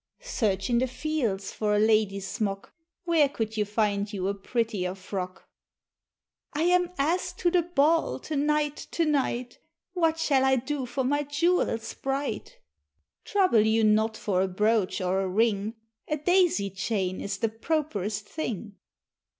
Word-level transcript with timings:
"Search 0.23 0.67
in 0.71 0.79
the 0.79 0.87
fields 0.87 1.51
for 1.51 1.75
a 1.75 1.79
lady's 1.79 2.25
smock; 2.27 2.73
Where 3.03 3.29
could 3.29 3.55
you 3.55 3.65
find 3.65 4.11
you 4.11 4.27
a 4.29 4.33
prettier 4.33 4.95
frock?" 4.95 5.47
"I 6.53 6.63
am 6.63 6.89
asked 6.97 7.37
to 7.41 7.51
the 7.51 7.61
ball 7.61 8.17
to 8.21 8.35
night, 8.35 8.77
to 8.93 9.05
night; 9.05 9.59
What 9.93 10.17
shall 10.17 10.43
I 10.43 10.55
do 10.55 10.87
for 10.87 11.03
my 11.03 11.21
jewels 11.21 11.93
bright?" 11.93 12.57
"Trouble 13.25 13.61
you 13.61 13.83
not 13.83 14.17
for 14.17 14.41
a 14.41 14.47
brooch 14.47 15.01
or 15.01 15.21
a 15.21 15.27
ring, 15.29 15.75
A 16.07 16.17
daisy 16.17 16.71
chain 16.71 17.21
is 17.21 17.37
the 17.37 17.49
properest 17.49 18.27
thing." 18.27 18.77